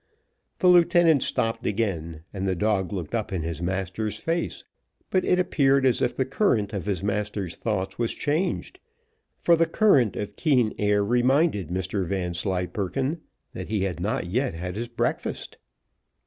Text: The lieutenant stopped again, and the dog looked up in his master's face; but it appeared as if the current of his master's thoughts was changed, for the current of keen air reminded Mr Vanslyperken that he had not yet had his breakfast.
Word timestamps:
The 0.57 0.67
lieutenant 0.67 1.21
stopped 1.21 1.63
again, 1.63 2.23
and 2.33 2.47
the 2.47 2.55
dog 2.55 2.91
looked 2.91 3.13
up 3.13 3.31
in 3.31 3.43
his 3.43 3.61
master's 3.61 4.17
face; 4.17 4.63
but 5.11 5.23
it 5.23 5.37
appeared 5.37 5.85
as 5.85 6.01
if 6.01 6.15
the 6.15 6.25
current 6.25 6.73
of 6.73 6.87
his 6.87 7.03
master's 7.03 7.55
thoughts 7.55 7.99
was 7.99 8.15
changed, 8.15 8.79
for 9.37 9.55
the 9.55 9.67
current 9.67 10.15
of 10.15 10.35
keen 10.35 10.73
air 10.79 11.05
reminded 11.05 11.67
Mr 11.69 12.03
Vanslyperken 12.03 13.21
that 13.53 13.67
he 13.69 13.83
had 13.83 13.99
not 13.99 14.25
yet 14.25 14.55
had 14.55 14.75
his 14.75 14.87
breakfast. 14.87 15.59